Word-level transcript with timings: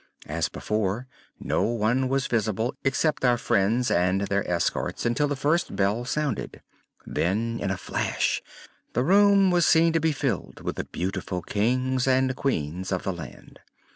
As 0.25 0.49
before, 0.49 1.05
no 1.39 1.61
one 1.61 2.09
was 2.09 2.25
visible 2.25 2.73
except 2.83 3.23
our 3.23 3.37
friends 3.37 3.91
and 3.91 4.21
their 4.21 4.49
escorts 4.49 5.05
until 5.05 5.27
the 5.27 5.35
first 5.35 5.75
bell 5.75 6.05
sounded. 6.05 6.63
Then 7.05 7.59
in 7.61 7.69
a 7.69 7.77
flash 7.77 8.41
the 8.93 9.03
room 9.03 9.51
was 9.51 9.67
seen 9.67 9.93
to 9.93 9.99
be 9.99 10.11
filled 10.11 10.61
with 10.61 10.77
the 10.77 10.85
beautiful 10.85 11.43
Kings 11.43 12.07
and 12.07 12.35
Queens 12.35 12.91
of 12.91 13.03
the 13.03 13.13
land. 13.13 13.59